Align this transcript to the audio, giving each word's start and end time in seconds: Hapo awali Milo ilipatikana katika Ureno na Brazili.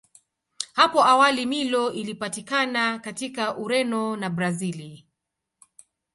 Hapo 0.73 1.03
awali 1.05 1.45
Milo 1.45 1.93
ilipatikana 1.93 2.99
katika 2.99 3.57
Ureno 3.57 4.15
na 4.17 4.29
Brazili. 4.29 5.07